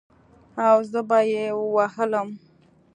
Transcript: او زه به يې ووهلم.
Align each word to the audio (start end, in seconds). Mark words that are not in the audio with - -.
او 0.69 0.77
زه 0.91 1.01
به 1.09 1.19
يې 1.31 1.45
ووهلم. 1.57 2.29